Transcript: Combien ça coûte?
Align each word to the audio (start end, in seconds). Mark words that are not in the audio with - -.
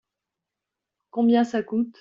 Combien 1.11 1.43
ça 1.43 1.61
coûte? 1.61 1.87